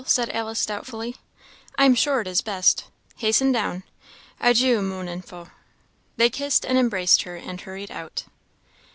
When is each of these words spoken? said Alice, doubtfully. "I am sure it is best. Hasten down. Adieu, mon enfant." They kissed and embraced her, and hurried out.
said 0.07 0.31
Alice, 0.31 0.65
doubtfully. 0.65 1.15
"I 1.77 1.85
am 1.85 1.93
sure 1.93 2.21
it 2.21 2.27
is 2.27 2.41
best. 2.41 2.85
Hasten 3.17 3.51
down. 3.51 3.83
Adieu, 4.39 4.81
mon 4.81 5.07
enfant." 5.07 5.49
They 6.17 6.27
kissed 6.31 6.65
and 6.65 6.75
embraced 6.75 7.21
her, 7.21 7.35
and 7.35 7.61
hurried 7.61 7.91
out. 7.91 8.23